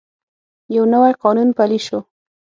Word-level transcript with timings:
یو 0.75 0.83
نوی 0.93 1.13
قانون 1.23 1.49
پلی 1.57 1.79
شو. 1.85 1.99